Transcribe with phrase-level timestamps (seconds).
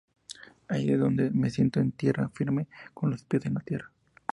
[0.67, 3.91] Ahí es donde me siento, en tierra firme, con los pies en la tierra.